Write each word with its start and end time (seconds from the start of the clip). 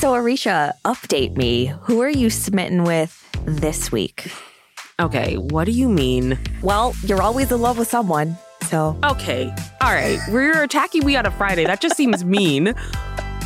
So, 0.00 0.12
Aricia, 0.14 0.72
update 0.86 1.36
me. 1.36 1.66
Who 1.82 2.00
are 2.00 2.08
you 2.08 2.30
smitten 2.30 2.84
with 2.84 3.22
this 3.44 3.92
week? 3.92 4.32
Okay, 4.98 5.36
what 5.36 5.64
do 5.64 5.72
you 5.72 5.90
mean? 5.90 6.38
Well, 6.62 6.94
you're 7.04 7.20
always 7.20 7.52
in 7.52 7.60
love 7.60 7.76
with 7.76 7.88
someone. 7.88 8.36
So, 8.62 8.96
Okay, 9.04 9.52
all 9.82 9.92
right. 9.92 10.18
We're 10.30 10.62
attacking 10.62 11.04
me 11.04 11.16
on 11.16 11.26
a 11.26 11.30
Friday. 11.30 11.64
That 11.66 11.82
just 11.82 11.96
seems 11.96 12.24
mean. 12.24 12.72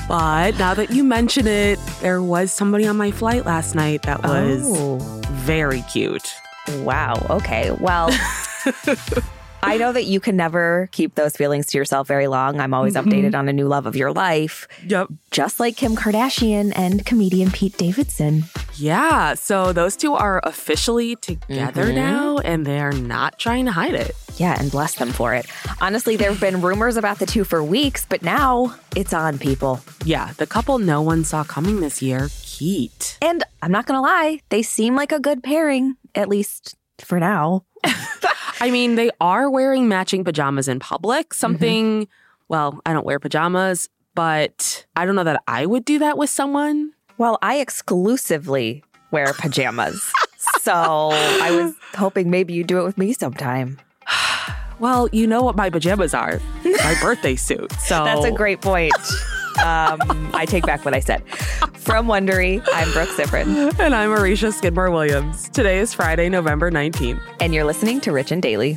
But 0.06 0.56
now 0.58 0.74
that 0.74 0.90
you 0.90 1.02
mention 1.02 1.48
it, 1.48 1.78
there 2.00 2.22
was 2.22 2.52
somebody 2.52 2.86
on 2.86 2.96
my 2.96 3.10
flight 3.10 3.44
last 3.44 3.74
night 3.74 4.02
that 4.02 4.22
was 4.22 4.62
Oh. 4.64 4.98
very 5.32 5.82
cute. 5.92 6.32
wow. 6.82 7.14
Okay. 7.30 7.72
Well, 7.80 8.10
I 9.64 9.76
know 9.78 9.92
that 9.92 10.04
you 10.04 10.20
can 10.20 10.36
never 10.36 10.88
keep 10.92 11.14
those 11.14 11.36
feelings 11.36 11.66
to 11.66 11.78
yourself 11.78 12.06
very 12.06 12.26
long. 12.26 12.60
I'm 12.60 12.74
always 12.74 12.94
updated 12.94 13.34
on 13.34 13.48
a 13.48 13.52
new 13.52 13.66
love 13.66 13.86
of 13.86 13.96
your 13.96 14.12
life, 14.12 14.68
Yep. 14.86 15.08
just 15.30 15.58
like 15.58 15.76
Kim 15.76 15.96
Kardashian 15.96 16.72
and 16.76 17.04
comedian 17.06 17.50
Pete 17.50 17.76
Davidson. 17.78 18.44
Yeah, 18.76 19.34
so 19.34 19.72
those 19.72 19.96
two 19.96 20.12
are 20.14 20.40
officially 20.44 21.16
together 21.16 21.86
Mhm. 21.86 21.94
now 21.94 22.38
and 22.38 22.66
they're 22.66 22.92
not 22.92 23.38
trying 23.38 23.64
to 23.64 23.72
hide 23.72 23.94
it. 23.94 24.14
Yeah, 24.36 24.56
and 24.58 24.70
bless 24.70 24.96
them 24.96 25.12
for 25.12 25.32
it. 25.34 25.46
Honestly, 25.80 26.16
there 26.16 26.30
have 26.30 26.40
been 26.40 26.60
rumors 26.60 26.96
about 26.96 27.18
the 27.18 27.26
two 27.26 27.44
for 27.44 27.62
weeks, 27.62 28.04
but 28.08 28.22
now 28.22 28.74
it's 28.96 29.12
on, 29.14 29.38
people. 29.38 29.80
Yeah, 30.04 30.30
the 30.36 30.46
couple 30.46 30.78
no 30.78 31.00
one 31.02 31.24
saw 31.24 31.42
coming 31.44 31.80
this 31.80 32.02
year, 32.02 32.28
Keat. 32.42 33.16
And 33.22 33.44
I'm 33.62 33.70
not 33.72 33.86
going 33.86 33.96
to 33.96 34.02
lie, 34.02 34.40
they 34.50 34.62
seem 34.62 34.94
like 34.94 35.12
a 35.12 35.20
good 35.20 35.42
pairing, 35.42 35.96
at 36.14 36.28
least 36.28 36.74
for 37.00 37.18
now. 37.20 37.64
I 38.60 38.70
mean, 38.70 38.94
they 38.94 39.10
are 39.20 39.50
wearing 39.50 39.88
matching 39.88 40.24
pajamas 40.24 40.68
in 40.68 40.78
public, 40.78 41.28
mm-hmm. 41.28 41.38
something, 41.38 42.08
well, 42.48 42.80
I 42.86 42.92
don't 42.92 43.06
wear 43.06 43.18
pajamas, 43.18 43.88
but 44.14 44.86
I 44.96 45.04
don't 45.04 45.16
know 45.16 45.24
that 45.24 45.42
I 45.46 45.66
would 45.66 45.84
do 45.84 45.98
that 45.98 46.16
with 46.16 46.30
someone. 46.30 46.92
Well, 47.18 47.38
I 47.42 47.56
exclusively 47.56 48.84
wear 49.10 49.32
pajamas. 49.34 50.12
so 50.60 50.72
I 51.12 51.50
was 51.50 51.74
hoping 51.94 52.30
maybe 52.30 52.54
you'd 52.54 52.66
do 52.66 52.80
it 52.80 52.84
with 52.84 52.98
me 52.98 53.12
sometime. 53.12 53.78
Well, 54.80 55.08
you 55.12 55.28
know 55.28 55.44
what 55.44 55.54
my 55.54 55.70
pajamas 55.70 56.14
are 56.14 56.40
my 56.64 56.96
birthday 57.00 57.36
suit. 57.36 57.72
So 57.74 58.04
That's 58.04 58.24
a 58.24 58.32
great 58.32 58.60
point. 58.60 58.92
Um, 59.58 60.30
I 60.34 60.44
take 60.46 60.64
back 60.66 60.84
what 60.84 60.94
I 60.94 61.00
said. 61.00 61.22
From 61.74 62.06
Wondery, 62.06 62.62
I'm 62.72 62.90
Brooke 62.92 63.10
Siffrinn, 63.10 63.78
And 63.78 63.94
I'm 63.94 64.10
Marisha 64.10 64.52
Skidmore 64.52 64.90
Williams. 64.90 65.48
Today 65.50 65.78
is 65.78 65.92
Friday, 65.94 66.28
November 66.28 66.70
19th. 66.70 67.20
and 67.40 67.54
you're 67.54 67.64
listening 67.64 68.00
to 68.02 68.12
Rich 68.12 68.32
and 68.32 68.42
Daily. 68.42 68.76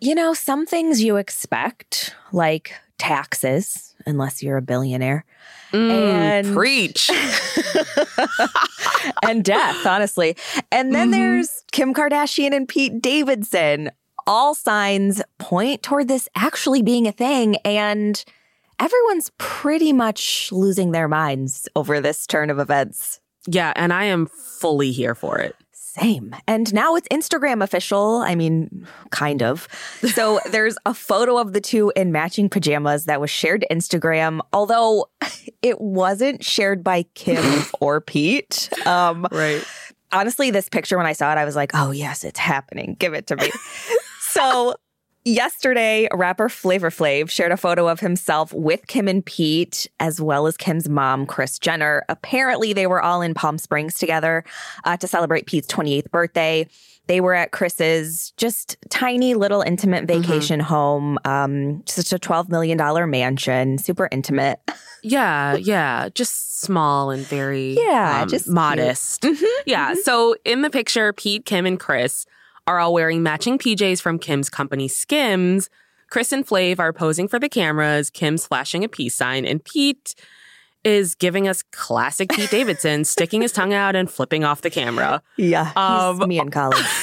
You 0.00 0.14
know, 0.14 0.32
some 0.32 0.64
things 0.64 1.02
you 1.02 1.16
expect, 1.16 2.14
like 2.32 2.72
taxes, 2.96 3.94
unless 4.06 4.42
you're 4.42 4.56
a 4.56 4.62
billionaire, 4.62 5.26
mm, 5.72 5.90
and 5.90 6.54
Preach. 6.54 7.10
and 9.22 9.44
death, 9.44 9.84
honestly. 9.86 10.36
And 10.72 10.94
then 10.94 11.10
mm-hmm. 11.10 11.20
there's 11.20 11.64
Kim 11.72 11.92
Kardashian 11.92 12.54
and 12.54 12.66
Pete 12.66 13.02
Davidson. 13.02 13.90
All 14.26 14.54
signs 14.54 15.20
point 15.38 15.82
toward 15.82 16.08
this 16.08 16.28
actually 16.34 16.82
being 16.82 17.06
a 17.06 17.12
thing, 17.12 17.56
and 17.58 18.24
everyone's 18.78 19.30
pretty 19.36 19.92
much 19.92 20.50
losing 20.50 20.92
their 20.92 21.08
minds 21.08 21.68
over 21.76 22.00
this 22.00 22.26
turn 22.26 22.48
of 22.48 22.58
events. 22.58 23.20
yeah, 23.46 23.72
and 23.76 23.92
I 23.92 24.04
am 24.04 24.26
fully 24.26 24.92
here 24.92 25.14
for 25.14 25.38
it. 25.38 25.56
Same. 25.92 26.34
And 26.46 26.72
now 26.72 26.94
it's 26.94 27.08
Instagram 27.08 27.62
official. 27.64 28.18
I 28.18 28.34
mean, 28.36 28.86
kind 29.10 29.42
of. 29.42 29.66
So 30.14 30.38
there's 30.50 30.76
a 30.86 30.94
photo 30.94 31.36
of 31.38 31.52
the 31.52 31.60
two 31.60 31.92
in 31.96 32.12
matching 32.12 32.48
pajamas 32.48 33.06
that 33.06 33.20
was 33.20 33.30
shared 33.30 33.62
to 33.62 33.68
Instagram, 33.74 34.40
although 34.52 35.10
it 35.62 35.80
wasn't 35.80 36.44
shared 36.44 36.84
by 36.84 37.02
Kim 37.14 37.64
or 37.80 38.00
Pete. 38.00 38.70
Um, 38.86 39.26
Right. 39.32 39.64
honestly, 40.12 40.50
this 40.52 40.68
picture, 40.68 40.96
when 40.96 41.06
I 41.06 41.12
saw 41.12 41.32
it, 41.32 41.38
I 41.38 41.44
was 41.44 41.56
like, 41.56 41.72
oh, 41.74 41.90
yes, 41.90 42.22
it's 42.24 42.38
happening. 42.38 42.94
Give 42.98 43.12
it 43.14 43.26
to 43.28 43.36
me. 43.36 43.50
so 44.20 44.74
yesterday, 45.24 46.08
rapper 46.12 46.48
Flavor 46.48 46.90
Flav 46.90 47.30
shared 47.30 47.52
a 47.52 47.56
photo 47.56 47.88
of 47.88 48.00
himself 48.00 48.52
with 48.52 48.86
Kim 48.86 49.08
and 49.08 49.24
Pete, 49.24 49.86
as 50.00 50.20
well 50.20 50.46
as 50.46 50.56
Kim's 50.56 50.88
mom, 50.88 51.26
Kris 51.26 51.58
Jenner. 51.58 52.04
Apparently, 52.08 52.72
they 52.72 52.86
were 52.86 53.02
all 53.02 53.22
in 53.22 53.34
Palm 53.34 53.58
Springs 53.58 53.94
together 53.98 54.44
uh, 54.84 54.96
to 54.96 55.06
celebrate 55.06 55.46
Pete's 55.46 55.68
28th 55.68 56.10
birthday. 56.10 56.66
They 57.06 57.20
were 57.20 57.34
at 57.34 57.50
Kris's 57.50 58.32
just 58.36 58.76
tiny 58.88 59.34
little 59.34 59.62
intimate 59.62 60.04
vacation 60.06 60.60
home, 60.60 61.18
um, 61.24 61.82
just 61.84 62.12
a 62.12 62.18
$12 62.18 62.48
million 62.48 63.10
mansion, 63.10 63.78
super 63.78 64.08
intimate. 64.12 64.60
Yeah, 65.02 65.56
yeah, 65.56 66.08
just 66.14 66.60
small 66.60 67.10
and 67.10 67.26
very 67.26 67.74
Yeah, 67.74 68.20
um, 68.22 68.28
just 68.28 68.46
modest. 68.46 69.26
Yeah. 69.66 69.94
So 70.04 70.36
in 70.44 70.62
the 70.62 70.70
picture, 70.70 71.12
Pete, 71.12 71.44
Kim, 71.46 71.66
and 71.66 71.80
Kris 71.80 72.26
are 72.70 72.78
all 72.78 72.94
wearing 72.94 73.20
matching 73.20 73.58
PJs 73.58 74.00
from 74.00 74.16
Kim's 74.16 74.48
company 74.48 74.86
Skims. 74.86 75.68
Kris 76.08 76.30
and 76.30 76.46
Flav 76.46 76.78
are 76.78 76.92
posing 76.92 77.26
for 77.26 77.40
the 77.40 77.48
cameras. 77.48 78.10
Kim's 78.10 78.46
flashing 78.46 78.84
a 78.84 78.88
peace 78.88 79.16
sign, 79.16 79.44
and 79.44 79.62
Pete 79.64 80.14
is 80.84 81.16
giving 81.16 81.48
us 81.48 81.64
classic 81.72 82.30
Pete 82.30 82.48
Davidson, 82.52 83.04
sticking 83.04 83.42
his 83.42 83.50
tongue 83.50 83.74
out 83.74 83.96
and 83.96 84.08
flipping 84.08 84.44
off 84.44 84.60
the 84.60 84.70
camera. 84.70 85.20
Yeah. 85.36 85.72
Um, 85.74 86.28
me 86.28 86.38
and 86.38 86.52
college. 86.52 86.86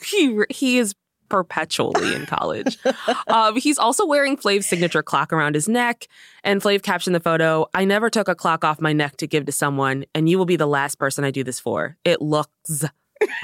He 0.00 0.40
he 0.48 0.78
is 0.78 0.94
perpetually 1.28 2.14
in 2.14 2.24
college. 2.24 2.78
um, 3.26 3.56
he's 3.56 3.78
also 3.78 4.06
wearing 4.06 4.38
Flav's 4.38 4.64
signature 4.64 5.02
clock 5.02 5.34
around 5.34 5.54
his 5.54 5.68
neck. 5.68 6.06
And 6.44 6.62
Flav 6.62 6.82
captioned 6.82 7.14
the 7.14 7.20
photo 7.20 7.66
I 7.74 7.84
never 7.84 8.08
took 8.08 8.26
a 8.26 8.34
clock 8.34 8.64
off 8.64 8.80
my 8.80 8.94
neck 8.94 9.18
to 9.18 9.26
give 9.26 9.44
to 9.44 9.52
someone, 9.52 10.06
and 10.14 10.30
you 10.30 10.38
will 10.38 10.46
be 10.46 10.56
the 10.56 10.66
last 10.66 10.98
person 10.98 11.24
I 11.24 11.30
do 11.30 11.44
this 11.44 11.60
for. 11.60 11.98
It 12.06 12.22
looks 12.22 12.84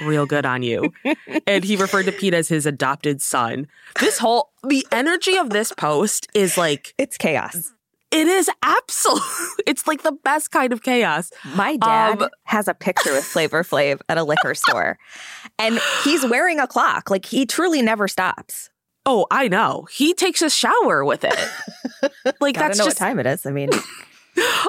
real 0.04 0.26
good 0.26 0.46
on 0.46 0.62
you. 0.62 0.92
and 1.46 1.64
he 1.64 1.76
referred 1.76 2.04
to 2.06 2.12
Pete 2.12 2.34
as 2.34 2.48
his 2.48 2.66
adopted 2.66 3.20
son. 3.22 3.66
This 4.00 4.18
whole, 4.18 4.50
the 4.66 4.86
energy 4.92 5.36
of 5.36 5.50
this 5.50 5.72
post 5.72 6.28
is 6.34 6.56
like, 6.58 6.94
It's 6.98 7.16
chaos. 7.16 7.72
it 8.10 8.26
is 8.26 8.50
absolute. 8.62 9.22
It's 9.66 9.86
like 9.86 10.02
the 10.02 10.12
best 10.12 10.50
kind 10.50 10.72
of 10.72 10.82
chaos. 10.82 11.30
My 11.54 11.76
dad 11.76 12.20
Um, 12.22 12.28
has 12.44 12.68
a 12.68 12.74
picture 12.74 13.12
with 13.12 13.24
Flavor 13.24 13.64
Flav 13.64 14.00
at 14.08 14.18
a 14.18 14.24
liquor 14.24 14.54
store, 14.64 14.98
and 15.58 15.80
he's 16.04 16.24
wearing 16.26 16.60
a 16.60 16.66
clock. 16.66 17.10
Like 17.10 17.24
he 17.24 17.46
truly 17.46 17.80
never 17.82 18.06
stops. 18.08 18.68
Oh, 19.06 19.26
I 19.30 19.48
know. 19.48 19.86
He 19.92 20.14
takes 20.14 20.42
a 20.42 20.50
shower 20.50 21.04
with 21.04 21.24
it. 21.24 21.34
Like 22.40 22.56
that's 22.56 22.76
just 22.78 22.88
what 22.88 22.96
time 22.96 23.18
it 23.18 23.26
is. 23.26 23.46
I 23.46 23.50
mean, 23.52 23.70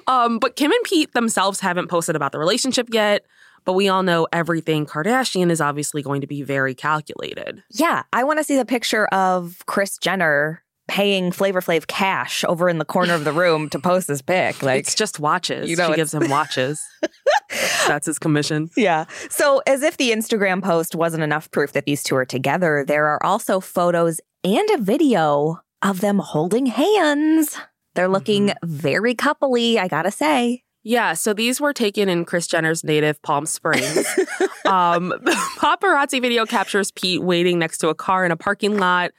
um 0.07 0.39
but 0.39 0.55
Kim 0.55 0.71
and 0.71 0.83
Pete 0.85 1.11
themselves 1.13 1.59
haven't 1.59 1.87
posted 1.89 2.15
about 2.15 2.31
the 2.31 2.39
relationship 2.39 2.87
yet, 2.93 3.25
but 3.65 3.73
we 3.73 3.89
all 3.89 4.03
know 4.03 4.27
everything 4.31 4.85
Kardashian 4.85 5.51
is 5.51 5.59
obviously 5.59 6.01
going 6.01 6.21
to 6.21 6.27
be 6.27 6.41
very 6.43 6.73
calculated. 6.73 7.63
yeah, 7.71 8.03
I 8.13 8.23
want 8.23 8.39
to 8.39 8.43
see 8.43 8.55
the 8.55 8.65
picture 8.65 9.07
of 9.07 9.57
Kris 9.65 9.97
Jenner 9.97 10.63
paying 10.87 11.31
Flavor 11.31 11.61
Flav 11.61 11.87
cash 11.87 12.43
over 12.47 12.69
in 12.69 12.77
the 12.77 12.85
corner 12.85 13.13
of 13.13 13.23
the 13.23 13.31
room 13.31 13.69
to 13.69 13.79
post 13.79 14.07
this 14.07 14.21
pic. 14.21 14.61
Like, 14.61 14.79
it's 14.79 14.95
just 14.95 15.19
watches. 15.19 15.69
you 15.69 15.75
know, 15.75 15.89
she 15.89 15.95
gives 15.95 16.13
him 16.13 16.29
watches. 16.29 16.81
That's 17.87 18.05
his 18.05 18.19
commission. 18.19 18.69
Yeah. 18.77 19.05
So, 19.29 19.61
as 19.67 19.83
if 19.83 19.97
the 19.97 20.11
Instagram 20.11 20.63
post 20.63 20.95
wasn't 20.95 21.23
enough 21.23 21.49
proof 21.51 21.73
that 21.73 21.85
these 21.85 22.03
two 22.03 22.15
are 22.15 22.25
together, 22.25 22.83
there 22.87 23.07
are 23.07 23.23
also 23.23 23.59
photos 23.59 24.19
and 24.43 24.69
a 24.71 24.77
video 24.77 25.59
of 25.81 26.01
them 26.01 26.19
holding 26.19 26.67
hands. 26.67 27.57
They're 27.95 28.07
looking 28.07 28.47
mm-hmm. 28.47 28.67
very 28.67 29.15
coupley, 29.15 29.77
I 29.77 29.87
gotta 29.87 30.11
say. 30.11 30.64
Yeah, 30.87 31.13
so 31.13 31.33
these 31.33 31.59
were 31.59 31.73
taken 31.73 32.07
in 32.09 32.25
Kris 32.25 32.45
Jenner's 32.45 32.83
native 32.83 33.19
Palm 33.23 33.47
Springs. 33.47 34.05
um, 34.65 35.09
the 35.09 35.31
paparazzi 35.57 36.21
video 36.21 36.45
captures 36.45 36.91
Pete 36.91 37.23
waiting 37.23 37.57
next 37.57 37.79
to 37.79 37.89
a 37.89 37.95
car 37.95 38.23
in 38.23 38.31
a 38.31 38.37
parking 38.37 38.77
lot. 38.77 39.09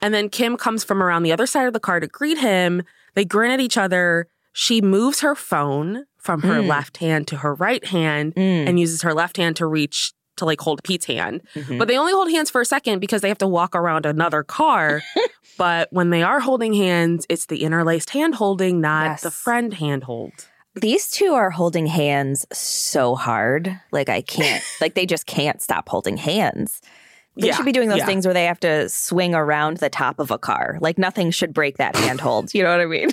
And 0.00 0.14
then 0.14 0.28
Kim 0.28 0.56
comes 0.56 0.84
from 0.84 1.02
around 1.02 1.24
the 1.24 1.32
other 1.32 1.46
side 1.46 1.66
of 1.66 1.72
the 1.72 1.80
car 1.80 1.98
to 1.98 2.06
greet 2.06 2.38
him. 2.38 2.82
They 3.14 3.24
grin 3.24 3.50
at 3.50 3.58
each 3.58 3.76
other. 3.76 4.28
She 4.52 4.80
moves 4.80 5.20
her 5.20 5.34
phone 5.34 6.04
from 6.16 6.42
her 6.42 6.60
Mm. 6.62 6.68
left 6.68 6.98
hand 6.98 7.26
to 7.28 7.38
her 7.38 7.54
right 7.54 7.84
hand 7.84 8.34
Mm. 8.36 8.68
and 8.68 8.78
uses 8.78 9.02
her 9.02 9.12
left 9.12 9.36
hand 9.36 9.56
to 9.56 9.66
reach 9.66 10.12
to 10.36 10.44
like 10.44 10.60
hold 10.60 10.80
Pete's 10.84 11.06
hand. 11.06 11.40
Mhm. 11.54 11.78
But 11.78 11.88
they 11.88 11.96
only 11.98 12.12
hold 12.12 12.30
hands 12.30 12.50
for 12.50 12.60
a 12.60 12.64
second 12.64 13.00
because 13.00 13.22
they 13.22 13.28
have 13.28 13.38
to 13.38 13.48
walk 13.48 13.74
around 13.74 14.06
another 14.06 14.42
car. 14.44 15.02
but 15.58 15.88
when 15.92 16.10
they 16.10 16.22
are 16.22 16.38
holding 16.40 16.72
hands, 16.74 17.26
it's 17.28 17.46
the 17.46 17.64
interlaced 17.64 18.10
hand 18.10 18.36
holding, 18.36 18.80
not 18.80 19.22
the 19.22 19.30
friend 19.32 19.74
hand 19.74 20.04
hold. 20.04 20.32
These 20.80 21.10
two 21.10 21.32
are 21.34 21.50
holding 21.50 21.86
hands 21.86 22.46
so 22.52 23.14
hard. 23.14 23.78
Like, 23.92 24.08
I 24.08 24.20
can't, 24.20 24.62
like, 24.80 24.94
they 24.94 25.06
just 25.06 25.26
can't 25.26 25.60
stop 25.62 25.88
holding 25.88 26.16
hands. 26.16 26.80
They 27.36 27.48
Yeah, 27.48 27.54
should 27.54 27.66
be 27.66 27.72
doing 27.72 27.88
those 27.88 27.98
yeah. 27.98 28.06
things 28.06 28.26
where 28.26 28.34
they 28.34 28.44
have 28.44 28.60
to 28.60 28.88
swing 28.88 29.34
around 29.34 29.78
the 29.78 29.90
top 29.90 30.18
of 30.18 30.30
a 30.30 30.38
car. 30.38 30.78
Like, 30.80 30.98
nothing 30.98 31.30
should 31.30 31.52
break 31.52 31.78
that 31.78 31.96
handhold. 31.96 32.54
You 32.54 32.62
know 32.62 32.70
what 32.70 32.80
I 32.80 32.86
mean? 32.86 33.10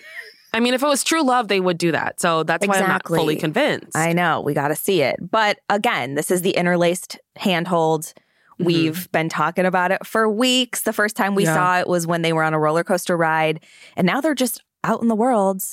I 0.53 0.59
mean, 0.59 0.73
if 0.75 0.83
it 0.83 0.87
was 0.87 1.03
true 1.03 1.23
love, 1.23 1.47
they 1.47 1.59
would 1.59 1.77
do 1.77 1.91
that. 1.93 2.19
So 2.21 2.43
that's 2.43 2.67
why 2.67 2.77
I'm 2.79 2.87
not 2.87 3.07
fully 3.07 3.35
convinced. 3.37 3.97
I 3.97 4.13
know. 4.13 4.39
We 4.41 4.53
got 4.53 4.67
to 4.67 4.75
see 4.75 5.01
it. 5.01 5.15
But 5.19 5.59
again, 5.69 6.13
this 6.15 6.29
is 6.29 6.41
the 6.43 6.51
interlaced 6.51 7.17
handhold. 7.37 8.03
Mm-hmm. 8.03 8.65
We've 8.65 9.11
been 9.11 9.29
talking 9.29 9.65
about 9.65 9.91
it 9.91 10.05
for 10.05 10.29
weeks. 10.29 10.81
The 10.83 10.93
first 10.93 11.15
time 11.15 11.33
we 11.33 11.43
Yeah. 11.45 11.55
saw 11.55 11.79
it 11.79 11.87
was 11.87 12.05
when 12.05 12.21
they 12.21 12.33
were 12.33 12.43
on 12.43 12.53
a 12.53 12.59
roller 12.59 12.83
coaster 12.83 13.17
ride. 13.17 13.63
And 13.97 14.05
now 14.05 14.21
they're 14.21 14.35
just 14.35 14.61
out 14.83 15.01
in 15.01 15.07
the 15.07 15.15
world 15.15 15.63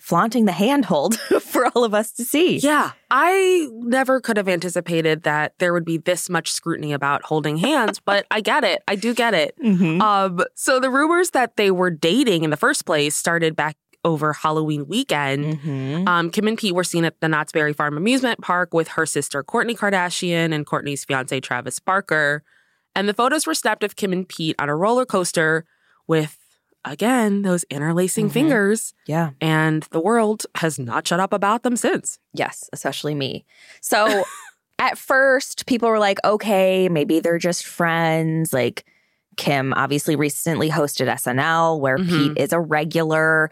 flaunting 0.00 0.44
the 0.46 0.52
handhold 0.52 1.18
for 1.40 1.66
all 1.74 1.84
of 1.84 1.94
us 1.94 2.12
to 2.12 2.24
see. 2.24 2.56
yeah, 2.58 2.92
I 3.10 3.68
never 3.72 4.20
could 4.20 4.36
have 4.36 4.48
anticipated 4.48 5.22
that 5.24 5.54
there 5.58 5.72
would 5.72 5.84
be 5.84 5.98
this 5.98 6.28
much 6.30 6.50
scrutiny 6.50 6.92
about 6.92 7.22
holding 7.24 7.56
hands, 7.56 8.00
but 8.04 8.26
I 8.30 8.40
get 8.40 8.64
it. 8.64 8.82
I 8.88 8.96
do 8.96 9.14
get 9.14 9.34
it. 9.34 9.54
Mhm. 9.62 10.00
Um, 10.00 10.40
so 10.54 10.80
the 10.80 10.90
rumors 10.90 11.30
that 11.30 11.56
they 11.56 11.70
were 11.70 11.90
dating 11.90 12.44
in 12.44 12.50
the 12.50 12.56
first 12.56 12.86
place 12.86 13.14
started 13.16 13.54
back 13.56 13.76
over 14.02 14.32
Halloween 14.32 14.88
weekend. 14.88 15.58
Mhm. 15.60 16.08
Um, 16.08 16.30
Kim 16.30 16.48
and 16.48 16.56
Pete 16.56 16.74
were 16.74 16.84
seen 16.84 17.04
at 17.04 17.20
the 17.20 17.28
Knott's 17.28 17.52
Berry 17.52 17.74
Farm 17.74 17.98
amusement 17.98 18.40
park 18.40 18.72
with 18.72 18.88
her 18.88 19.04
sister 19.04 19.44
Kourtney 19.44 19.76
Kardashian 19.76 20.54
and 20.54 20.66
Kourtney's 20.66 21.04
fiance 21.04 21.38
Travis 21.40 21.78
Barker. 21.80 22.42
And 22.96 23.06
the 23.08 23.14
photos 23.14 23.46
were 23.46 23.54
snapped 23.54 23.84
of 23.84 23.96
Kim 23.96 24.12
and 24.12 24.26
Pete 24.26 24.56
on 24.58 24.68
a 24.70 24.74
roller 24.74 25.04
coaster 25.04 25.64
with, 26.08 26.38
again, 26.84 27.42
those 27.42 27.64
interlacing 27.70 28.28
Mhm. 28.28 28.32
fingers. 28.32 28.94
Yeah. 29.06 29.30
And 29.40 29.82
the 29.90 30.00
world 30.00 30.46
has 30.56 30.78
not 30.78 31.06
shut 31.06 31.20
up 31.20 31.32
about 31.32 31.62
them 31.62 31.76
since. 31.76 32.18
Yes, 32.32 32.68
especially 32.72 33.14
me. 33.14 33.44
So 33.80 34.24
at 34.78 34.96
first, 34.98 35.66
people 35.66 35.88
were 35.88 35.98
like, 35.98 36.18
okay, 36.24 36.88
maybe 36.88 37.20
they're 37.20 37.38
just 37.38 37.66
friends. 37.66 38.52
Like, 38.52 38.84
Kim 39.36 39.72
obviously 39.74 40.16
recently 40.16 40.70
hosted 40.70 41.08
SNL, 41.08 41.80
where 41.80 41.98
Mhm. 41.98 42.08
Pete 42.08 42.38
is 42.38 42.52
a 42.52 42.60
regular. 42.60 43.50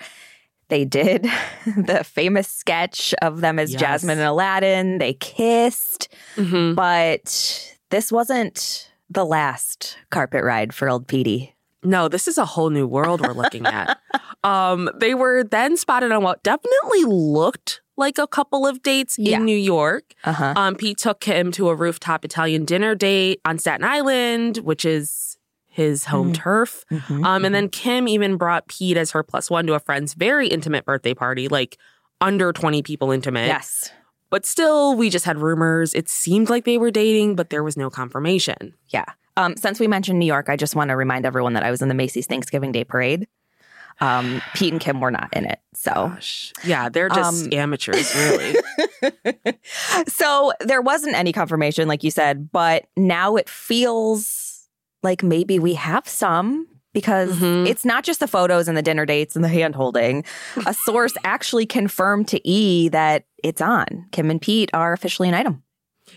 They 0.69 0.85
did 0.85 1.23
the 1.67 2.05
famous 2.05 2.49
sketch 2.49 3.15
of 3.23 3.41
them 3.41 3.59
as 3.59 3.73
Yes. 3.73 3.81
Jasmine 3.81 4.19
and 4.19 4.29
Aladdin. 4.29 4.99
They 4.99 5.15
kissed, 5.15 6.09
Mhm. 6.37 6.75
but 6.75 7.75
this 7.91 8.13
wasn't 8.13 8.91
the 9.09 9.25
last 9.25 9.97
carpet 10.11 10.45
ride 10.45 10.75
for 10.75 10.91
old 10.91 11.07
Petey. 11.07 11.55
No, 11.85 12.09
this 12.09 12.27
is 12.29 12.39
a 12.39 12.45
whole 12.45 12.71
new 12.71 12.87
world 12.87 13.21
we're 13.21 13.33
looking 13.33 13.65
at. 13.67 13.99
um, 14.45 14.91
they 14.97 15.15
were 15.15 15.45
then 15.45 15.77
spotted 15.77 16.11
on 16.13 16.23
what 16.23 16.43
definitely 16.43 17.05
looked 17.05 17.83
like 17.97 18.19
a 18.19 18.27
couple 18.27 18.67
of 18.67 18.83
dates 18.83 19.17
Yeah. 19.19 19.37
in 19.39 19.45
New 19.45 19.57
York. 19.57 20.05
Uh 20.25 20.33
huh. 20.33 20.55
Um, 20.57 20.75
Pete 20.77 20.99
took 20.99 21.23
him 21.25 21.51
to 21.53 21.69
a 21.69 21.75
rooftop 21.75 22.25
Italian 22.25 22.65
dinner 22.65 22.95
date 22.95 23.41
on 23.45 23.59
Staten 23.59 23.85
Island, 23.85 24.59
which 24.59 24.85
is 24.85 25.37
his 25.67 26.05
home 26.07 26.33
turf. 26.33 26.85
Um, 27.09 27.45
and 27.45 27.55
then 27.55 27.69
Kim 27.69 28.09
even 28.09 28.37
brought 28.37 28.67
Pete 28.67 28.97
as 28.97 29.13
her 29.13 29.23
plus 29.23 29.49
one 29.49 29.67
to 29.69 29.75
a 29.75 29.81
friend's 29.81 30.15
very 30.15 30.49
intimate 30.49 30.85
birthday 30.85 31.15
party, 31.15 31.47
like 31.47 31.79
under 32.21 32.53
20 32.53 32.83
people 32.83 33.13
intimate. 33.13 33.47
yes. 33.47 33.93
But 34.31 34.45
still, 34.45 34.95
we 34.95 35.11
just 35.11 35.25
had 35.25 35.39
rumors. 35.39 35.95
It 35.95 36.09
seemed 36.09 36.51
like 36.51 36.65
they 36.65 36.79
were 36.79 36.91
dating, 36.91 37.35
but 37.37 37.51
there 37.51 37.63
was 37.65 37.77
no 37.77 37.89
confirmation. 37.91 38.75
Yeah. 38.89 39.07
Um, 39.37 39.57
since 39.57 39.81
we 39.81 39.87
mentioned 39.87 40.19
New 40.19 40.27
York, 40.27 40.49
I 40.49 40.57
just 40.57 40.75
want 40.75 40.91
to 40.91 40.97
remind 40.97 41.25
everyone 41.25 41.53
that 41.55 41.63
I 41.63 41.71
was 41.71 41.81
in 41.81 41.89
the 41.89 41.95
Macy's 41.95 42.27
Thanksgiving 42.27 42.73
Day 42.73 42.85
Parade. 42.85 43.27
Um, 44.01 44.41
Pete 44.55 44.73
and 44.73 44.81
Kim 44.81 45.01
were 45.01 45.11
not 45.11 45.29
in 45.35 45.45
it. 45.45 45.59
So, 45.75 45.93
Gosh. 45.93 46.53
Yeah, 46.65 46.89
they're 46.89 47.09
just 47.09 47.47
Um, 47.47 47.53
amateurs, 47.53 48.15
really. 48.15 48.57
so 50.09 50.53
there 50.61 50.81
wasn't 50.81 51.17
any 51.17 51.33
confirmation, 51.33 51.89
like 51.89 52.05
you 52.05 52.11
said, 52.11 52.51
but 52.53 52.87
now 52.97 53.37
it 53.37 53.49
feels 53.49 54.69
like 55.03 55.23
maybe 55.23 55.59
we 55.59 55.75
have 55.75 56.07
some 56.09 56.67
because 57.01 57.37
Mhm. 57.37 57.69
it's 57.69 57.85
not 57.85 58.03
just 58.03 58.19
the 58.21 58.27
photos 58.27 58.67
and 58.69 58.77
the 58.77 58.83
dinner 58.83 59.07
dates 59.07 59.37
and 59.37 59.45
the 59.45 59.49
hand 59.49 59.75
holding. 59.77 60.25
A 60.67 60.75
source 60.75 61.13
actually 61.25 61.65
confirmed 61.67 62.27
to 62.29 62.49
E 62.49 62.89
that 62.89 63.25
it's 63.45 63.61
on. 63.61 64.07
Kim 64.11 64.31
and 64.31 64.41
Pete 64.41 64.71
are 64.75 64.93
officially 64.93 65.29
an 65.29 65.35
item. 65.35 65.63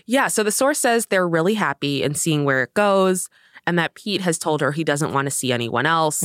Yeah, 0.06 0.28
so 0.28 0.42
the 0.42 0.50
source 0.50 0.78
says 0.80 1.06
they're 1.06 1.28
really 1.28 1.54
happy 1.54 2.02
and 2.02 2.16
seeing 2.16 2.44
where 2.44 2.62
it 2.64 2.74
goes, 2.74 3.28
and 3.66 3.78
that 3.78 3.94
Pete 3.94 4.20
has 4.22 4.38
told 4.38 4.60
her 4.60 4.72
he 4.72 4.82
doesn't 4.84 5.12
want 5.12 5.26
to 5.26 5.30
see 5.30 5.52
anyone 5.52 5.86
else. 5.86 6.18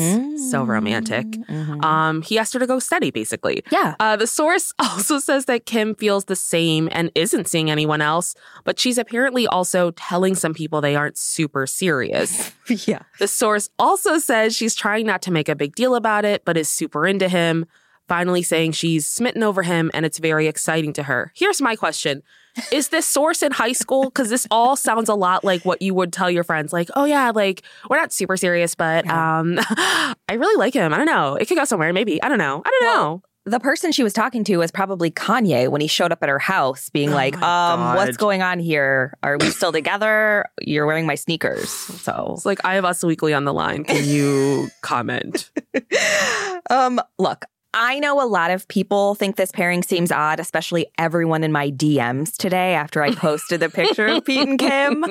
So 0.49 0.63
romantic. 0.63 1.25
Mhm. 1.27 1.83
Um, 1.83 2.21
he 2.21 2.39
asked 2.39 2.53
her 2.53 2.59
to 2.59 2.67
go 2.67 2.79
steady, 2.79 3.11
basically. 3.11 3.63
yeah. 3.71 3.95
Uh, 3.99 4.15
the 4.15 4.25
source 4.27 4.73
also 4.79 5.19
says 5.19 5.45
that 5.45 5.65
Kim 5.65 5.93
feels 5.95 6.25
the 6.25 6.35
same 6.35 6.89
and 6.91 7.11
isn't 7.15 7.47
seeing 7.47 7.69
anyone 7.69 8.01
else, 8.01 8.33
but 8.63 8.79
she's 8.79 8.97
apparently 8.97 9.45
also 9.47 9.91
telling 9.91 10.35
some 10.35 10.53
people 10.53 10.81
they 10.81 10.95
aren't 10.95 11.17
super 11.17 11.67
serious. 11.67 12.51
Yeah. 12.85 13.03
the 13.17 13.29
source 13.29 13.69
also 13.79 14.17
says 14.17 14.53
she's 14.53 14.75
trying 14.75 15.05
not 15.05 15.21
to 15.21 15.31
make 15.31 15.47
a 15.47 15.55
big 15.55 15.73
deal 15.75 15.95
about 15.95 16.25
it, 16.25 16.43
but 16.43 16.57
is 16.57 16.67
super 16.67 17.07
into 17.07 17.29
him, 17.29 17.65
finally 18.09 18.41
saying 18.43 18.73
she's 18.73 19.07
smitten 19.07 19.41
over 19.41 19.63
him 19.63 19.89
and 19.93 20.05
it's 20.05 20.17
very 20.19 20.47
exciting 20.47 20.91
to 20.93 21.03
her. 21.03 21.31
Here's 21.33 21.61
my 21.61 21.77
question. 21.77 22.23
Is 22.71 22.89
this 22.89 23.05
source 23.05 23.41
in 23.43 23.51
high 23.51 23.71
school? 23.73 24.05
Because 24.05 24.29
this 24.29 24.47
all 24.51 24.75
sounds 24.75 25.09
a 25.09 25.15
lot 25.15 25.43
like 25.43 25.63
what 25.65 25.81
you 25.81 25.93
would 25.93 26.11
tell 26.13 26.29
your 26.31 26.43
friends, 26.43 26.73
like, 26.73 26.89
oh 26.95 27.05
yeah, 27.05 27.31
like 27.33 27.61
we're 27.89 27.97
not 27.97 28.11
super 28.11 28.37
serious, 28.37 28.75
but 28.75 29.07
um 29.09 29.59
I 29.69 30.15
really 30.33 30.57
like 30.57 30.73
him. 30.73 30.93
I 30.93 30.97
don't 30.97 31.05
know. 31.05 31.35
It 31.35 31.47
could 31.47 31.57
go 31.57 31.65
somewhere, 31.65 31.93
maybe. 31.93 32.21
I 32.21 32.29
don't 32.29 32.37
know. 32.39 32.61
I 32.65 32.69
don't 32.69 32.87
Well, 32.87 33.03
know. 33.05 33.21
the 33.45 33.59
person 33.59 33.91
she 33.91 34.03
was 34.03 34.11
talking 34.13 34.43
to 34.45 34.57
was 34.57 34.71
probably 34.71 35.09
Kanye 35.11 35.69
when 35.69 35.79
he 35.81 35.87
showed 35.87 36.11
up 36.11 36.21
at 36.21 36.29
her 36.29 36.39
house, 36.39 36.89
being 36.89 37.09
Oh 37.11 37.15
like, 37.15 37.35
um, 37.41 37.79
my 37.79 37.95
what's 37.95 38.17
going 38.17 38.41
on 38.41 38.59
here? 38.59 39.13
Are 39.23 39.37
we 39.37 39.49
still 39.51 39.71
together? 39.71 40.45
You're 40.61 40.85
wearing 40.85 41.05
my 41.05 41.15
sneakers. 41.15 41.69
So, 41.69 42.33
It's 42.35 42.45
like 42.45 42.59
I 42.65 42.75
have 42.75 42.85
Us 42.85 43.03
Weekly 43.03 43.33
on 43.33 43.45
the 43.45 43.53
line. 43.53 43.83
Can 43.85 44.03
you 44.03 44.67
comment? 44.81 45.49
um, 46.69 46.99
look, 47.19 47.45
I 47.79 47.99
know 47.99 48.19
a 48.19 48.25
lot 48.25 48.49
of 48.49 48.67
people 48.67 49.13
think 49.13 49.35
this 49.35 49.51
pairing 49.51 49.83
seems 49.83 50.11
odd, 50.11 50.39
especially 50.39 50.87
everyone 50.97 51.43
in 51.43 51.51
my 51.51 51.69
DMs 51.69 52.35
today 52.35 52.73
after 52.73 53.03
I 53.03 53.13
posted 53.13 53.59
the 53.59 53.69
picture 53.69 54.07
of 54.07 54.25
Pete 54.25 54.47
and 54.47 54.57
Kim. 54.59 55.05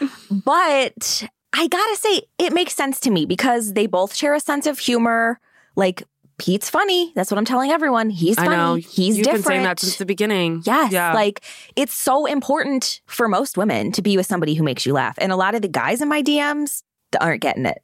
But 0.44 1.24
I 1.54 1.66
gotta 1.66 1.96
say, 1.96 2.22
it 2.38 2.52
makes 2.52 2.74
sense 2.74 3.00
to 3.00 3.10
me 3.10 3.24
because 3.24 3.72
they 3.72 3.86
both 3.86 4.14
share 4.14 4.34
a 4.34 4.40
sense 4.40 4.66
of 4.66 4.78
humor. 4.78 5.40
Like, 5.76 6.02
Pete's 6.36 6.68
funny. 6.68 7.10
That's 7.14 7.30
what 7.30 7.38
I'm 7.38 7.44
telling 7.46 7.70
everyone. 7.70 8.10
He's 8.10 8.36
I 8.36 8.44
funny. 8.44 8.56
know. 8.56 8.74
He's 8.74 9.16
You've 9.16 9.24
different. 9.24 9.44
been 9.44 9.50
saying 9.52 9.62
that 9.64 9.80
since 9.80 9.96
the 9.96 10.06
beginning. 10.06 10.62
Yes. 10.66 10.92
Yeah. 10.92 11.14
Like 11.14 11.42
it's 11.74 11.94
so 11.94 12.26
important 12.26 13.00
for 13.06 13.28
most 13.28 13.56
women 13.56 13.92
to 13.92 14.02
be 14.02 14.16
with 14.16 14.26
somebody 14.26 14.54
who 14.54 14.62
makes 14.62 14.84
you 14.86 14.92
laugh. 14.92 15.16
And 15.18 15.32
a 15.32 15.36
lot 15.36 15.54
of 15.54 15.62
the 15.62 15.68
guys 15.68 16.00
in 16.00 16.08
my 16.08 16.22
DMs 16.22 16.82
aren't 17.20 17.40
getting 17.42 17.66
it. 17.66 17.82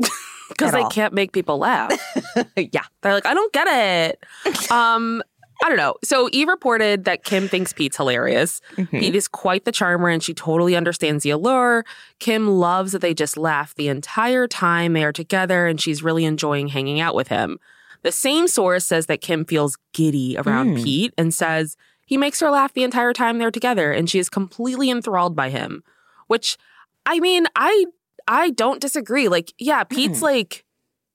because 0.48 0.72
they 0.72 0.82
all. 0.82 0.90
can't 0.90 1.12
make 1.12 1.32
people 1.32 1.58
laugh. 1.58 1.92
yeah. 2.56 2.84
They're 3.02 3.14
like, 3.14 3.26
I 3.26 3.34
don't 3.34 3.52
get 3.52 3.66
it. 3.68 4.24
Um, 4.70 5.22
I 5.64 5.68
don't 5.68 5.78
know. 5.78 5.94
So 6.04 6.28
Eve 6.32 6.48
reported 6.48 7.04
that 7.06 7.24
Kim 7.24 7.48
thinks 7.48 7.72
Pete's 7.72 7.96
hilarious. 7.96 8.60
Mm-hmm. 8.76 8.98
Pete 8.98 9.14
is 9.14 9.26
quite 9.26 9.64
the 9.64 9.72
charmer 9.72 10.08
and 10.10 10.22
she 10.22 10.34
totally 10.34 10.76
understands 10.76 11.22
the 11.24 11.30
allure. 11.30 11.84
Kim 12.18 12.46
loves 12.46 12.92
that 12.92 12.98
they 13.00 13.14
just 13.14 13.38
laugh 13.38 13.74
the 13.74 13.88
entire 13.88 14.46
time 14.46 14.92
they 14.92 15.02
are 15.02 15.12
together 15.12 15.66
and 15.66 15.80
she's 15.80 16.02
really 16.02 16.26
enjoying 16.26 16.68
hanging 16.68 17.00
out 17.00 17.14
with 17.14 17.28
him. 17.28 17.58
The 18.02 18.12
same 18.12 18.48
source 18.48 18.84
says 18.84 19.06
that 19.06 19.22
Kim 19.22 19.46
feels 19.46 19.78
giddy 19.94 20.36
around 20.36 20.76
Mm. 20.76 20.84
Pete 20.84 21.14
and 21.16 21.32
says 21.32 21.76
he 22.06 22.18
makes 22.18 22.38
her 22.40 22.50
laugh 22.50 22.74
the 22.74 22.84
entire 22.84 23.14
time 23.14 23.38
they're 23.38 23.50
together 23.50 23.92
and 23.92 24.10
she 24.10 24.18
is 24.18 24.28
completely 24.28 24.90
enthralled 24.90 25.34
by 25.34 25.48
him. 25.48 25.82
Which 26.26 26.58
I 27.06 27.18
mean, 27.18 27.46
I 27.56 27.86
I 28.28 28.50
don't 28.50 28.80
disagree. 28.80 29.28
Like, 29.28 29.52
yeah, 29.58 29.84
Pete's 29.84 30.22
like 30.22 30.64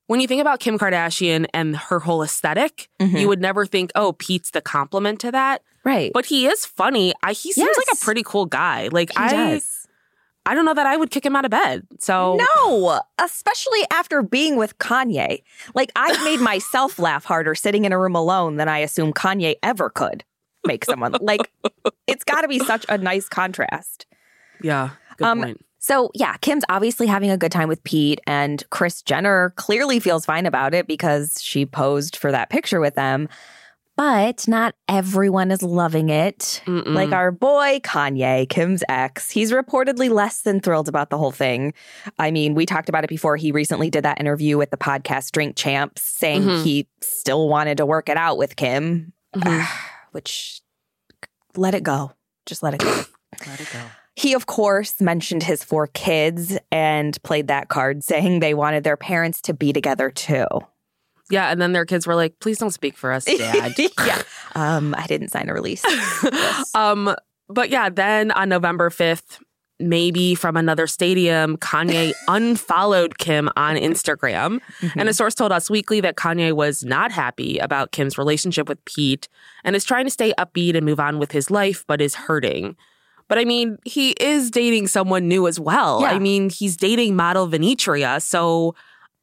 when 0.08 0.20
you 0.20 0.28
think 0.28 0.42
about 0.42 0.60
Kim 0.60 0.78
Kardashian 0.78 1.46
and 1.54 1.76
her 1.78 2.00
whole 2.00 2.22
esthetic 2.24 2.90
Mhm. 3.02 3.20
you 3.20 3.28
would 3.28 3.40
never 3.42 3.66
think, 3.66 3.92
oh, 3.96 4.14
Pete's 4.14 4.52
the 4.52 4.62
compliment 4.62 5.20
to 5.22 5.32
that. 5.32 5.62
Right. 5.86 6.12
But 6.14 6.26
he 6.26 6.48
is 6.48 6.66
funny. 6.66 7.14
I, 7.24 7.32
he 7.34 7.54
seems 7.54 7.76
like 7.78 7.88
a 7.94 8.04
pretty 8.04 8.22
cool 8.24 8.46
guy. 8.46 8.90
Like 8.92 9.12
he 9.12 9.18
I, 9.18 9.30
does. 9.32 9.88
I 10.46 10.54
don't 10.56 10.66
know 10.66 10.74
that 10.74 10.86
I 10.88 10.98
would 10.98 11.12
kick 11.12 11.26
him 11.26 11.36
out 11.36 11.46
of 11.46 11.52
bed. 11.52 11.88
So 12.00 12.38
No, 12.56 13.00
especially 13.20 13.80
after 13.92 14.22
being 14.22 14.56
with 14.58 14.78
Kanye. 14.80 15.44
Like 15.76 15.92
I've 15.96 16.24
made 16.24 16.40
myself 16.52 17.00
laugh 17.00 17.24
harder 17.26 17.56
sitting 17.56 17.86
in 17.86 17.94
a 17.94 18.00
room 18.00 18.16
alone 18.16 18.58
than 18.58 18.68
I 18.68 18.80
assume 18.80 19.14
Kanye 19.14 19.56
ever 19.64 19.90
could 19.90 20.24
make 20.66 20.84
someone. 20.86 21.14
like 21.22 21.52
it's 22.08 22.24
got 22.24 22.42
to 22.42 22.48
be 22.48 22.60
such 22.60 22.86
a 22.90 22.98
nice 22.98 23.28
contrast. 23.30 24.06
yeah, 24.62 24.90
good 25.18 25.26
Um, 25.28 25.42
point. 25.42 25.66
So, 25.84 26.12
yeah, 26.14 26.38
Kim's 26.38 26.64
obviously 26.70 27.08
having 27.08 27.32
a 27.32 27.38
good 27.38 27.52
time 27.52 27.68
with 27.68 27.84
Pete, 27.84 28.22
and 28.28 28.64
Kris 28.70 29.02
Jenner 29.02 29.52
clearly 29.58 30.00
feels 30.00 30.26
fine 30.26 30.46
about 30.46 30.76
it 30.76 30.86
because 30.88 31.42
she 31.42 31.66
posed 31.66 32.16
for 32.16 32.32
that 32.32 32.52
picture 32.52 32.80
with 32.80 32.94
them. 32.94 33.28
But 33.98 34.48
not 34.48 34.74
everyone 34.88 35.52
is 35.52 35.62
loving 35.64 36.10
it. 36.10 36.62
Mm-mm. 36.66 36.94
Like 36.94 37.12
our 37.12 37.32
boy 37.32 37.80
Kanye, 37.84 38.48
Kim's 38.48 38.84
ex, 38.90 39.30
he's 39.32 39.52
reportedly 39.52 40.10
less 40.10 40.44
than 40.44 40.60
thrilled 40.60 40.88
about 40.88 41.10
the 41.10 41.18
whole 41.18 41.32
thing. 41.32 41.74
I 42.18 42.30
mean, 42.32 42.54
we 42.56 42.66
talked 42.66 42.88
about 42.88 43.04
it 43.04 43.10
before. 43.10 43.36
He 43.36 43.52
recently 43.52 43.90
did 43.90 44.06
that 44.06 44.20
interview 44.20 44.58
with 44.58 44.70
the 44.70 44.78
podcast 44.78 45.32
Drink 45.34 45.56
Champs 45.56 46.02
saying 46.04 46.44
Mhm. 46.44 46.64
he 46.64 46.88
still 47.02 47.50
wanted 47.50 47.78
to 47.78 47.86
work 47.86 48.08
it 48.08 48.18
out 48.18 48.38
with 48.38 48.56
Kim, 48.56 49.14
Mhm. 49.36 49.66
which 50.12 50.62
let 51.58 51.74
it 51.76 51.84
go. 51.84 52.12
Just 52.46 52.64
let 52.64 52.74
it 52.76 52.80
go. 52.80 53.04
Let 53.48 53.60
it 53.60 53.68
go. 53.74 53.80
He, 54.16 54.34
of 54.34 54.46
course, 54.46 55.00
mentioned 55.00 55.44
his 55.44 55.64
four 55.64 55.88
kids 55.88 56.58
and 56.72 57.22
played 57.24 57.48
that 57.48 57.70
card, 57.70 58.04
saying 58.04 58.40
they 58.40 58.54
wanted 58.54 58.84
their 58.84 58.98
parents 58.98 59.42
to 59.42 59.54
be 59.54 59.74
together 59.74 60.10
too. 60.10 60.46
Yeah, 61.30 61.50
and 61.50 61.62
then 61.62 61.72
their 61.72 61.86
kids 61.86 62.06
were 62.06 62.16
like, 62.16 62.38
"Please 62.40 62.58
don't 62.58 62.72
speak 62.72 62.98
for 62.98 63.12
us, 63.12 63.26
Dad." 63.38 63.74
yeah. 63.78 64.22
Um, 64.54 64.94
I 64.98 65.08
didn't 65.08 65.30
sign 65.30 65.50
a 65.50 65.54
release. 65.54 65.84
um, 66.76 67.16
but 67.48 67.70
yeah, 67.70 67.90
then 67.90 68.32
on 68.32 68.50
November 68.50 68.90
fifth, 68.90 69.40
maybe 69.82 70.36
from 70.36 70.58
another 70.58 70.88
stadium, 70.88 71.58
Kanye 71.58 72.14
unfollowed 72.28 73.18
Kim 73.18 73.50
on 73.56 73.76
Instagram. 73.76 74.60
Mm-hmm. 74.82 75.00
And 75.00 75.10
a 75.10 75.14
source 75.14 75.36
told 75.36 75.52
Us 75.52 75.70
Weekly 75.70 76.02
that 76.02 76.16
Kanye 76.16 76.54
was 76.54 76.84
not 76.84 77.12
happy 77.12 77.58
about 77.58 77.92
Kim's 77.92 78.18
relationship 78.18 78.70
with 78.70 78.84
Pete 78.86 79.28
and 79.64 79.76
is 79.76 79.86
trying 79.86 80.06
to 80.06 80.12
stay 80.12 80.34
upbeat 80.38 80.76
and 80.76 80.86
move 80.86 81.00
on 81.00 81.18
with 81.20 81.32
his 81.32 81.50
life, 81.50 81.84
but 81.88 82.02
is 82.02 82.16
hurting. 82.16 82.76
But 83.32 83.40
I 83.40 83.46
mean, 83.46 83.78
he 83.86 84.10
is 84.20 84.52
dating 84.52 84.88
someone 84.88 85.30
new 85.30 85.48
as 85.48 85.58
well. 85.58 86.02
Yeah. 86.02 86.12
I 86.12 86.20
mean, 86.20 86.50
he's 86.50 86.76
dating 86.76 87.16
model 87.16 87.48
Vinetria, 87.48 88.22
so 88.22 88.76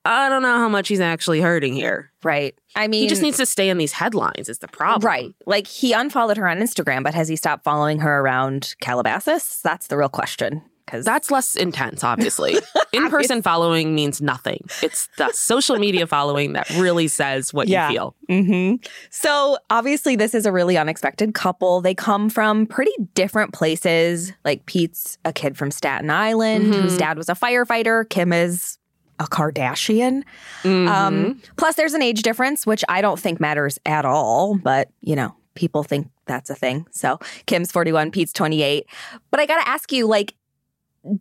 I 0.06 0.30
don't 0.30 0.40
know 0.40 0.56
how 0.56 0.70
much 0.70 0.88
he's 0.88 0.98
actually 1.00 1.42
hurting 1.42 1.74
here. 1.74 2.10
right. 2.24 2.54
I 2.74 2.88
mean, 2.88 3.02
He 3.02 3.06
just 3.08 3.20
needs 3.20 3.36
to 3.36 3.44
stay 3.44 3.68
in 3.68 3.76
these 3.76 3.92
headlines, 3.92 4.48
is 4.48 4.60
the 4.60 4.68
problem. 4.68 5.06
Right. 5.06 5.34
Like 5.44 5.66
he 5.66 5.92
unfollowed 5.92 6.38
her 6.38 6.48
on 6.48 6.56
Instagram, 6.58 7.02
but 7.02 7.12
has 7.12 7.28
he 7.28 7.36
stopped 7.36 7.64
following 7.64 7.98
her 7.98 8.20
around 8.20 8.74
Calabasas? 8.80 9.60
That's 9.62 9.88
the 9.88 9.98
real 9.98 10.08
question. 10.08 10.62
Because 10.90 11.04
That's 11.04 11.30
less 11.30 11.54
intense, 11.54 12.02
obviously. 12.02 12.56
In 12.92 13.10
person 13.10 13.42
following 13.42 13.94
means 13.94 14.22
nothing. 14.22 14.64
It's 14.82 15.08
the 15.18 15.30
social 15.32 15.76
media 15.78 16.06
following 16.06 16.54
that 16.54 16.68
really 16.70 17.08
says 17.08 17.52
what 17.52 17.68
Yeah. 17.68 17.88
you 17.90 17.94
feel. 17.94 18.14
hmm 18.28 18.74
So 19.10 19.58
obviously, 19.68 20.16
this 20.16 20.34
is 20.34 20.46
a 20.46 20.52
really 20.52 20.78
unexpected 20.78 21.34
couple. 21.34 21.82
They 21.82 21.94
come 21.94 22.30
from 22.30 22.64
pretty 22.66 22.92
different 23.14 23.52
places. 23.52 24.32
Like 24.44 24.64
Pete's 24.64 25.18
a 25.26 25.32
kid 25.32 25.58
from 25.58 25.70
Staten 25.70 26.08
Island, 26.10 26.72
whose 26.74 26.94
Mhm. 26.94 26.98
dad 26.98 27.16
was 27.18 27.28
a 27.28 27.34
firefighter. 27.34 28.08
Kim 28.08 28.32
is 28.32 28.78
a 29.18 29.24
Kardashian. 29.24 30.22
Mhm. 30.62 30.88
Um, 30.88 31.42
plus, 31.56 31.74
there's 31.74 31.92
an 31.94 32.02
age 32.02 32.22
difference, 32.22 32.64
which 32.66 32.84
I 32.88 33.02
don't 33.02 33.18
think 33.20 33.40
matters 33.40 33.78
at 33.84 34.04
all. 34.06 34.56
But 34.56 34.88
you 35.02 35.16
know, 35.16 35.34
people 35.54 35.82
think 35.82 36.08
that's 36.26 36.48
a 36.50 36.54
thing. 36.54 36.86
So 36.92 37.18
Kim's 37.46 37.72
41, 37.72 38.10
Pete's 38.12 38.32
28. 38.32 38.86
But 39.30 39.40
I 39.40 39.46
got 39.46 39.60
to 39.62 39.68
ask 39.68 39.90
you, 39.92 40.06
like, 40.06 40.34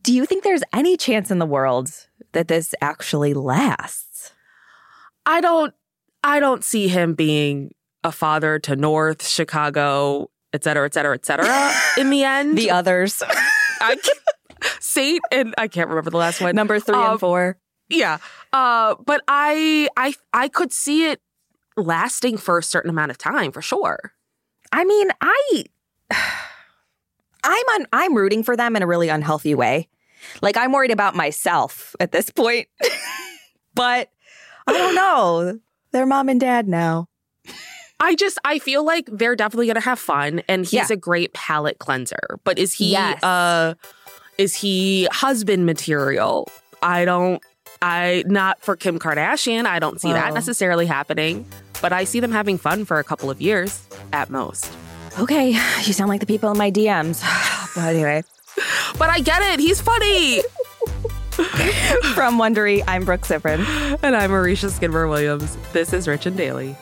do 0.01 0.13
you 0.13 0.25
think 0.25 0.43
there's 0.43 0.63
any 0.73 0.97
chance 0.97 1.31
in 1.31 1.39
the 1.39 1.45
world 1.45 1.89
that 2.33 2.47
this 2.47 2.73
actually 2.81 3.33
lasts? 3.33 4.31
I 5.25 5.41
don't 5.41 5.73
I 6.23 6.39
don't 6.39 6.63
see 6.63 6.87
him 6.87 7.13
being 7.13 7.73
a 8.03 8.11
father 8.11 8.59
to 8.59 8.75
North, 8.75 9.25
Chicago, 9.27 10.29
et 10.53 10.63
cetera, 10.63 10.85
et 10.85 10.93
cetera, 10.93 11.13
et 11.15 11.25
cetera, 11.25 11.71
in 11.97 12.09
the 12.09 12.23
end. 12.23 12.57
The 12.57 12.71
others, 12.71 13.21
I 13.81 13.95
can't- 13.95 14.17
Saint 14.79 15.21
and 15.31 15.53
I 15.57 15.67
can't 15.67 15.87
remember 15.89 16.09
the 16.09 16.17
last 16.17 16.41
one. 16.41 16.55
number 16.55 16.79
three 16.79 16.95
Um, 16.95 17.11
and 17.11 17.19
four. 17.19 17.57
Yeah. 17.89 18.17
Uh, 18.51 18.95
but 19.05 19.21
I 19.27 19.87
I 19.95 20.13
I 20.33 20.47
could 20.49 20.73
see 20.73 21.09
it 21.11 21.21
lasting 21.77 22.37
for 22.37 22.57
a 22.57 22.63
certain 22.63 22.89
amount 22.89 23.11
of 23.11 23.17
time 23.19 23.51
for 23.51 23.61
sure. 23.61 24.13
I 24.71 24.83
mean, 24.83 25.09
I 25.21 25.65
I'm 27.43 27.65
on 27.79 27.87
I'm 27.93 28.15
rooting 28.15 28.43
for 28.43 28.55
them 28.55 28.75
in 28.75 28.81
a 28.83 28.87
really 28.87 29.09
unhealthy 29.09 29.55
way. 29.55 29.87
Like 30.41 30.57
I'm 30.57 30.71
worried 30.71 30.91
about 30.91 31.15
myself 31.15 31.95
at 31.99 32.11
this 32.11 32.29
point. 32.29 32.67
but 33.75 34.09
I 34.67 34.73
don't 34.73 34.95
know. 34.95 35.59
They're 35.91 36.05
mom 36.05 36.29
and 36.29 36.39
dad 36.39 36.67
now. 36.67 37.07
I 37.99 38.15
just 38.15 38.37
I 38.45 38.59
feel 38.59 38.83
like 38.85 39.07
they're 39.11 39.35
definitely 39.35 39.67
gonna 39.67 39.79
have 39.79 39.99
fun 39.99 40.41
and 40.47 40.61
he's 40.65 40.73
Yeah. 40.73 40.87
a 40.91 40.95
great 40.95 41.33
palate 41.33 41.79
cleanser. 41.79 42.39
But 42.43 42.59
is 42.59 42.73
he 42.73 42.91
Yes. 42.91 43.23
uh 43.23 43.73
is 44.37 44.55
he 44.55 45.07
husband 45.11 45.65
material? 45.65 46.47
I 46.83 47.05
don't 47.05 47.41
I 47.81 48.23
not 48.27 48.61
for 48.61 48.75
Kim 48.75 48.99
Kardashian. 48.99 49.65
I 49.65 49.79
don't 49.79 49.99
see 50.01 50.11
that 50.11 50.33
necessarily 50.33 50.85
happening. 50.85 51.45
But 51.81 51.93
I 51.93 52.05
see 52.05 52.19
them 52.19 52.31
having 52.31 52.57
fun 52.57 52.85
for 52.85 52.97
a 52.99 53.03
couple 53.03 53.29
of 53.29 53.39
years 53.39 53.87
at 54.11 54.29
most. 54.31 54.67
Okay, 55.19 55.49
you 55.83 55.93
sound 55.93 56.09
like 56.09 56.19
the 56.19 56.25
people 56.25 56.51
in 56.51 56.57
my 56.57 56.71
DMs. 56.71 57.21
but 57.75 57.83
anyway, 57.95 58.23
But 58.97 59.09
I 59.09 59.19
get 59.19 59.41
it. 59.53 59.59
He's 59.59 59.81
funny. 59.81 60.41
from 62.15 62.37
Wondery, 62.39 62.83
I'm 62.87 63.05
Brooke 63.05 63.21
Siffrinn. 63.21 63.63
and 64.01 64.15
I'm 64.15 64.31
Marisha 64.31 64.69
Skidmore 64.71 65.07
Williams. 65.07 65.55
This 65.71 65.93
is 65.93 66.07
Rich 66.07 66.25
and 66.25 66.35
Daily. 66.37 66.75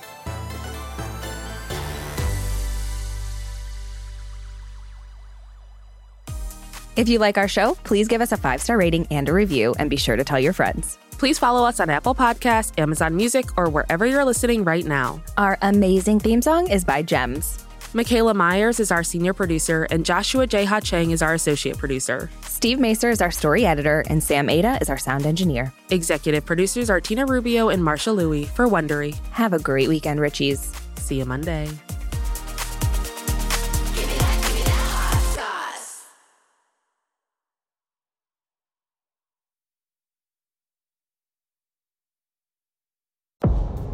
If 6.96 7.10
you 7.10 7.20
like 7.20 7.38
our 7.38 7.50
show, 7.50 7.76
please 7.84 8.08
give 8.08 8.22
us 8.22 8.32
a 8.32 8.38
five 8.38 8.62
star 8.62 8.78
rating 8.78 9.06
and 9.12 9.28
a 9.28 9.34
review, 9.34 9.76
and 9.78 9.90
be 9.90 9.98
sure 9.98 10.16
to 10.16 10.24
tell 10.24 10.40
your 10.40 10.54
friends. 10.54 10.98
Please 11.18 11.38
follow 11.40 11.66
us 11.66 11.80
on 11.80 11.90
Apple 11.90 12.16
Podcasts, 12.16 12.78
Amazon 12.80 13.16
Music, 13.16 13.46
or 13.58 13.70
wherever 13.70 14.06
you're 14.06 14.26
listening 14.26 14.64
right 14.64 14.86
now. 14.86 15.22
Our 15.38 15.58
amazing 15.62 16.20
theme 16.20 16.42
song 16.42 16.70
is 16.70 16.84
by 16.86 17.02
Gems. 17.02 17.65
Michaela 17.96 18.34
Myers 18.34 18.82
is 18.82 18.92
our 18.92 19.06
senior 19.06 19.34
producer, 19.34 19.88
and 19.90 20.06
Joshua 20.06 20.46
J. 20.46 20.66
Ha 20.66 20.82
Chang 20.82 21.12
is 21.12 21.22
our 21.22 21.34
associate 21.34 21.78
producer. 21.78 22.30
Steve 22.42 22.78
Macer 22.78 23.10
is 23.10 23.22
our 23.22 23.32
story 23.32 23.66
editor, 23.66 24.04
and 24.10 24.22
Sam 24.22 24.50
Ada 24.50 24.80
is 24.82 24.90
our 24.90 24.98
sound 24.98 25.26
engineer. 25.26 25.72
Executive 25.92 26.46
producers 26.46 26.90
are 26.90 27.00
Tina 27.00 27.26
Rubio 27.26 27.70
and 27.70 27.82
Marshall 27.82 28.18
Lewy 28.18 28.48
for 28.48 28.68
Wondery. 28.68 29.18
Have 29.30 29.54
a 29.54 29.60
great 29.60 29.88
weekend, 29.88 30.20
Richies. 30.20 30.78
See 31.00 31.20
you 31.20 31.26
Monday. 31.26 31.70